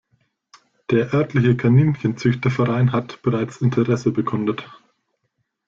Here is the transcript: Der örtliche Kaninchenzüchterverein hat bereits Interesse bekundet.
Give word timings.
Der 0.89 1.13
örtliche 1.13 1.55
Kaninchenzüchterverein 1.55 2.91
hat 2.91 3.21
bereits 3.21 3.57
Interesse 3.57 4.09
bekundet. 4.11 4.67